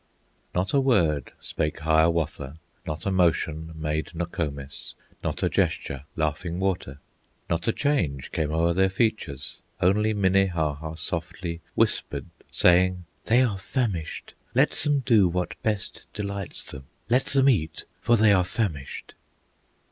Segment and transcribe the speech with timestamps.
[0.55, 2.57] Not a word spake Hiawatha,
[2.87, 6.97] Not a motion made Nokomis, Not a gesture Laughing Water;
[7.51, 14.33] Not a change came o'er their features; Only Minnehaha softly Whispered, saying, "They are famished;
[14.55, 19.13] Let them do what best delights them; Let them eat, for they are famished."